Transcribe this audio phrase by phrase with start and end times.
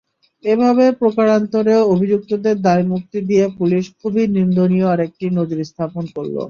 [0.43, 6.35] এভাবে প্রকারান্তরে অভিযুক্তদের দায়মুক্তি দিয়ে পুলিশ খুবই নিন্দনীয় আরেকটি নজির স্থাপন করল।